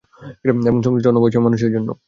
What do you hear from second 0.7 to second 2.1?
সংশ্লিষ্ট অন্য বয়সের মানুষেরও জন্য!